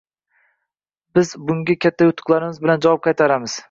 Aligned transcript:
Biz 1.19 1.35
bunga 1.51 1.79
katta 1.83 2.11
yutuqlarimiz 2.11 2.63
bilan 2.67 2.87
javob 2.89 3.09
qaytaramiz. 3.09 3.59